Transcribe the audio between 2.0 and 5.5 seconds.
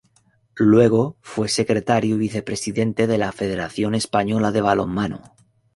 y vicepresidente de la Federación Española de Balonmano.